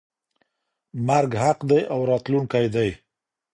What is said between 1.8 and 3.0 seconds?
او راتلونکی دی.